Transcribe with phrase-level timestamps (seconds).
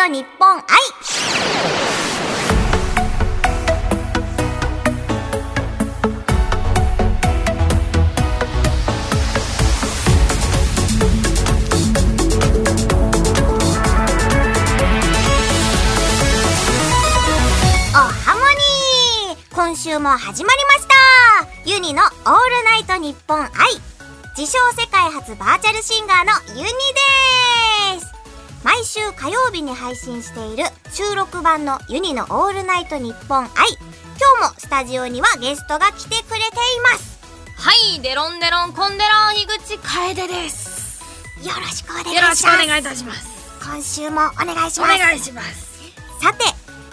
[0.00, 0.64] ト日本愛
[17.92, 20.94] おハモニー今週も始まりました。
[21.70, 23.50] ユニのオールナイトニッポン愛
[24.34, 26.70] 自称世界初バーチャルシンガーのユニ
[28.00, 28.09] です。
[28.62, 37.20] 毎週火曜日に配信している収録版のユニのオールナイトニッポン愛今日もスタジオにはゲストが来てくれています
[37.56, 41.02] はい、デロンデロンコンデロン樋口楓です。
[41.46, 43.28] よろしくお願いしよますろしくお願いいたします。
[43.62, 45.78] 今週もお願いしおます願いします。
[46.22, 46.44] さて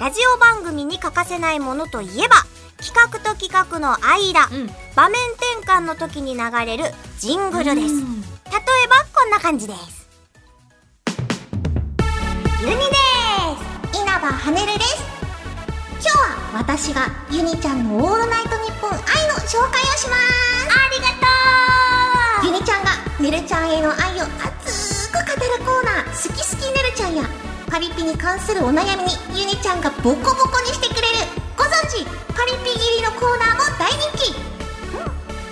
[0.00, 2.36] ラジオ番組に欠かせないものといえば
[2.82, 4.66] 企画と企画の間、うん。
[4.94, 6.84] 場面転換の時に流れる
[7.18, 10.03] ジングルです例えばこんな感じです
[12.64, 12.80] ユニで
[13.92, 14.00] す。
[14.00, 15.04] 稲葉はねるです。
[16.00, 19.04] 今日は私がユニちゃんのオールナイトニッポン愛の
[19.44, 20.72] 紹介をします。
[20.72, 22.54] ありがとう。
[22.54, 24.24] ユニちゃんがねるちゃんへの愛を
[24.64, 26.16] 熱く語るコーナー。
[26.16, 27.24] 好き好きねるちゃんや
[27.70, 31.04] パリピに関するお悩みにユニちゃんがボコボコにしてくれる。
[31.58, 34.32] ご存知パリピ切りのコーナーも大人気。
[34.32, 34.34] い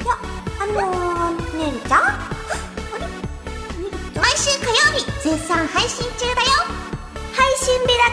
[0.09, 0.17] や、
[0.61, 2.01] あのー、ねるちゃん。
[4.17, 6.72] 毎週火曜日、絶賛配信中だよ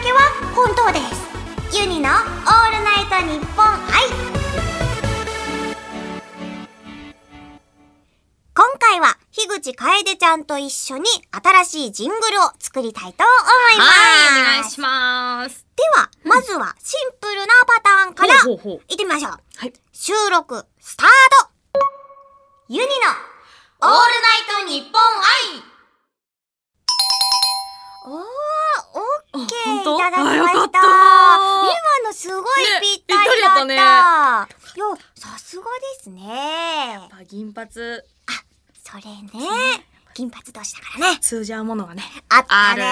[0.02, 0.20] けは
[0.54, 0.98] 本当で
[1.70, 4.40] すユニのオールナイトニッポン愛
[8.52, 13.88] 今回は、樋口楓ちゃんと一緒に新しいジングルを作りたいと思います。
[13.88, 15.64] はい、お願いします。
[15.76, 19.32] では、まずはシンプルなパターンから、ほうほうほう行ってみましょう。
[19.56, 19.72] はい。
[19.92, 21.80] 収録、スタート
[22.68, 22.92] ユニの、
[23.82, 25.70] オールナイトニッポン愛
[28.06, 28.49] おー、
[29.40, 29.96] オッケーあ本当？
[29.96, 30.64] いただきました。
[30.64, 33.64] った今のすごいねぴったりだった。
[33.64, 34.44] ぴった
[34.76, 34.84] いや、
[35.16, 37.08] さすがですね。
[37.12, 37.80] あ銀髪、そ
[38.96, 39.34] れね、
[40.14, 41.18] 金髪同士だからね。
[41.20, 42.84] 通じ合うものがね、あったね。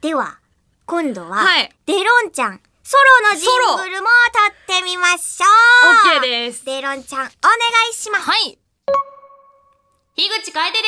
[0.00, 0.38] では、
[0.84, 4.08] 今度は、はいデロンちゃん、ソロのジングルも
[4.68, 5.48] 撮ってみましょう。
[6.10, 6.64] オッケーです。
[6.64, 7.28] デロンちゃん、お願
[7.90, 8.30] いします。
[8.30, 8.58] はい。
[10.14, 10.78] 樋口楓で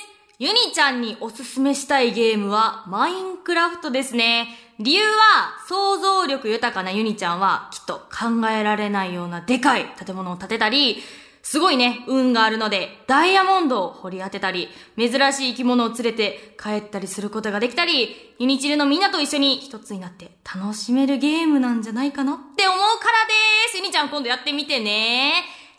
[0.00, 0.05] す。
[0.38, 4.48] ユニちゃんにおすすめしたいゲームは、マインクラフトですね。
[4.78, 11.02] 理由は、想像力豊かなユニちゃんは、きっと考えられないようなでかい建物を建てたり、
[11.42, 23.32] すごいね、運があるので、ダイヤモンドを掘り当てたり、珍しい生き物を連れて帰ったりすることができたり、ユニチルのみんなと一緒に一つになって楽しめるゲームなんじゃないかなって思うからで
[23.70, 23.78] す。
[23.78, 25.32] ユニちゃん今度やってみてね。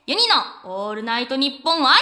[0.07, 0.21] ユニ
[0.63, 1.99] のオールナイトニッポン愛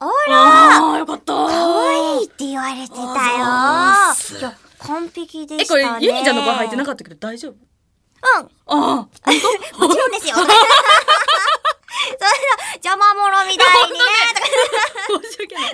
[0.00, 4.54] あら、あー、よかった可愛いって言われてたよ。
[4.78, 6.00] 完璧でえ、こしたね。
[6.00, 7.52] れ、ユニちゃんの声入ってなかったけど大丈夫？
[7.52, 9.30] うん、ああ、
[9.78, 10.34] もちろんですよ。
[10.38, 10.54] それの、
[12.74, 14.04] 邪魔者みたいにね、
[15.28, 15.72] 申し訳ない。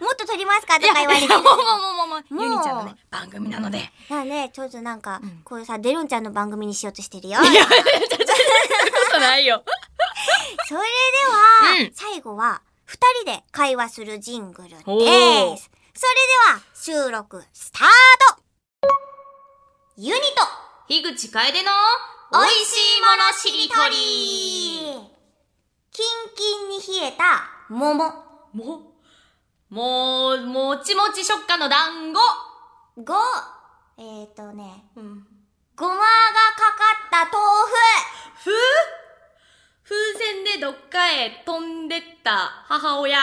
[0.00, 1.28] もっと撮りますかとか言われて。
[1.28, 3.90] もうもうもうもうユニちゃんのね、番組なので。
[4.08, 7.40] まあね、ちょっとなんか、んこういうさ、デロンちゃんの番組にしようとしてるよ。
[7.42, 7.70] いや、こ
[9.12, 9.62] とないよ。
[10.68, 10.86] それで
[11.28, 14.84] は、うん最後は、二人で会話するジングルです。
[14.84, 17.88] そおれでーは、収録、スタート
[19.96, 20.26] ユニと、
[20.88, 21.72] 樋口楓の、
[22.32, 23.96] 美味しいものしりとり
[25.92, 28.04] キンキンに冷えた桃。
[28.52, 28.94] も
[29.70, 32.20] う、もう、もちもち食感の団子。
[33.02, 33.14] ご、
[33.98, 35.26] えーとね、うん。
[35.76, 37.36] ごまがかかった豆
[38.44, 38.50] ふ？
[39.88, 43.20] 風船でどっかへ飛んでった母親。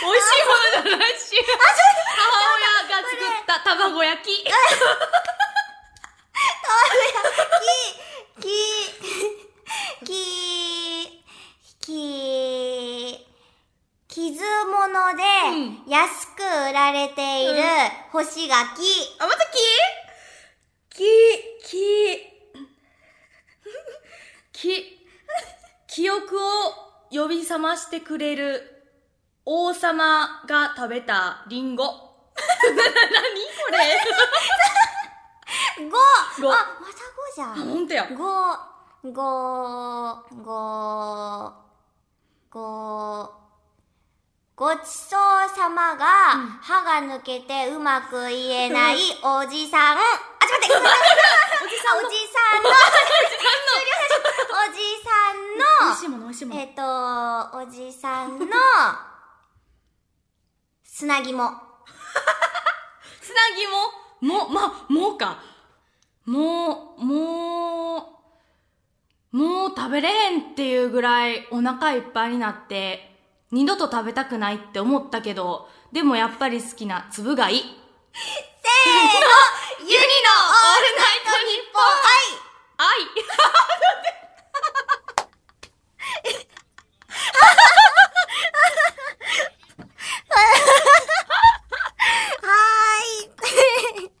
[0.00, 0.54] 美味しいも
[0.84, 1.34] のじゃないし。
[2.14, 2.22] 母
[2.54, 4.44] 親が作った卵焼き。
[4.44, 4.52] 腐
[8.40, 8.46] き、
[10.04, 10.14] き、
[11.80, 13.26] き、き
[14.08, 15.22] 傷物で
[15.88, 17.62] 安く売られている
[18.12, 18.54] 干し柿。
[19.18, 19.58] あ、また木
[20.98, 21.04] 木、
[21.62, 22.26] 木、
[24.52, 25.06] 木、
[25.86, 26.48] 記憶を
[27.10, 28.84] 呼び覚ましてくれる
[29.44, 31.84] 王様が食べたリンゴ。
[31.84, 33.70] な、な、なにこ
[35.78, 35.86] れ？
[35.88, 35.96] ご
[36.42, 37.54] ごあ、またごじゃあ、ん。
[37.54, 38.08] ほんとや。
[38.08, 38.24] ご、
[39.04, 41.52] ご、ご、
[42.50, 43.34] ご、
[44.56, 46.04] ごちそうさまが、
[46.60, 49.98] 歯が抜けてうまく言えないおじさん。
[50.68, 52.68] おじさんの、おじさんの、
[54.52, 55.96] おじさんの。
[55.96, 56.60] しいもの美味しいもの。
[56.60, 56.82] えっ、と、
[57.58, 58.46] おじさんの、
[60.84, 61.68] 砂肝。
[63.20, 65.42] つなぎもも、ま、もうか。
[66.24, 68.18] もう、も
[69.32, 73.16] う、もう食べれへんっていうぐらいお腹いっぱいになって、
[73.50, 77.60] 二度と食べたくないって思ったけど、でもやっぱり好きな粒がいい。
[77.62, 79.28] せーの
[79.88, 81.82] ユニのオールナイトニッポン
[82.76, 83.08] 愛
[92.42, 94.12] はーい。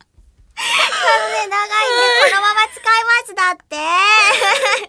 [0.56, 3.76] あのね、長いんで、このまま使います、だって。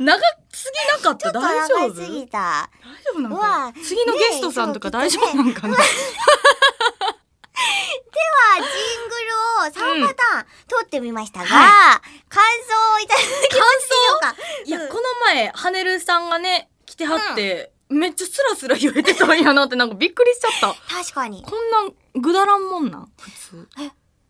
[0.01, 0.15] 長
[0.53, 1.31] すぎなかった？
[1.33, 2.69] 大丈夫長すぎた。
[2.81, 5.87] 大丈夫なんうか次のゲストさんとかね大丈夫なんかな、では、
[8.55, 9.35] ジングル
[9.99, 14.35] を3パターン撮ってみましたが、は感想をいただきましょうか？
[14.65, 20.75] いや、うんこの前、ハネルさんがね、来てはって、めっちゃスラスラ言えてたんやなってなんかびっくりしちゃった。
[20.93, 21.43] 確かに。
[21.43, 23.11] こんなん、ぐだらんもんなん？
[23.19, 23.67] 普通。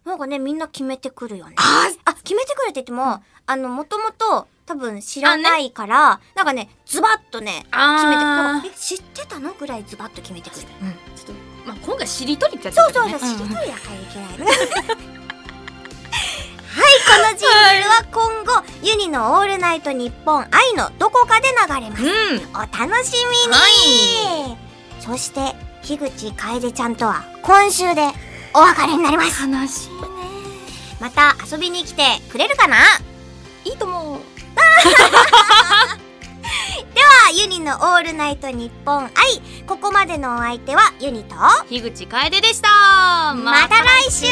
[0.06, 1.56] なんかね、みんな決めてくるよね。
[1.58, 10.66] ああ、決めてくるって言っても、あの、もともと多分知らないから、なんかね、ズバッとね、あ決めて、え、知ってたのぐらいズバッと決めてくる。
[10.82, 10.92] うん。
[11.16, 11.34] ちょっと、
[11.66, 15.19] まあ、今回しりとりってやつそうそうそう、だけどね知りとりだからいけない。
[17.10, 17.54] はい、このジング
[17.84, 22.04] ルは今後、ユニのオールナイトニッポン愛のどこかで流れます。
[22.04, 22.10] うん。
[22.56, 24.58] お楽しみに、は
[25.00, 28.12] そして、樋口楓ちゃんとは今週で
[28.54, 29.42] お別れになります。
[29.42, 30.00] 悲しいね。
[31.00, 32.78] また遊びに来てくれるかな？
[33.66, 34.20] いいと思う。
[36.94, 39.12] では、ユニのオールナイトニッポン愛。
[39.66, 41.36] ここまでのお相手はユニと、
[41.70, 43.34] 樋口楓でした。
[43.36, 44.28] また来週